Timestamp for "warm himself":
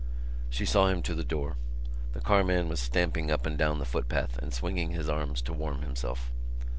5.53-6.31